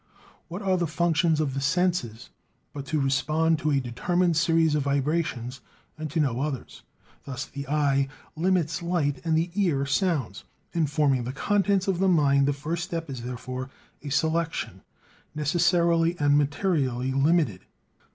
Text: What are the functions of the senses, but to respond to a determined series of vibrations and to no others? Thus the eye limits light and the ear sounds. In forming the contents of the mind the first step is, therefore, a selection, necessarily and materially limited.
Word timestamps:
What 0.47 0.63
are 0.63 0.77
the 0.79 0.87
functions 0.87 1.39
of 1.39 1.53
the 1.53 1.61
senses, 1.61 2.31
but 2.73 2.87
to 2.87 2.99
respond 2.99 3.59
to 3.59 3.69
a 3.69 3.79
determined 3.79 4.35
series 4.35 4.73
of 4.73 4.81
vibrations 4.81 5.61
and 5.95 6.09
to 6.09 6.19
no 6.19 6.39
others? 6.41 6.81
Thus 7.25 7.45
the 7.45 7.67
eye 7.69 8.07
limits 8.35 8.81
light 8.81 9.21
and 9.23 9.37
the 9.37 9.51
ear 9.53 9.85
sounds. 9.85 10.43
In 10.73 10.87
forming 10.87 11.23
the 11.23 11.31
contents 11.31 11.87
of 11.87 11.99
the 11.99 12.07
mind 12.07 12.47
the 12.47 12.51
first 12.51 12.83
step 12.83 13.11
is, 13.11 13.21
therefore, 13.21 13.69
a 14.01 14.09
selection, 14.09 14.81
necessarily 15.35 16.17
and 16.17 16.35
materially 16.35 17.11
limited. 17.11 17.61